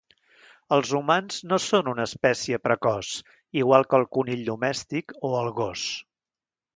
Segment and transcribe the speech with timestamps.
[0.75, 3.11] Els humans no són una espècie precoç,
[3.63, 5.85] igual que el conill domèstic o el gos.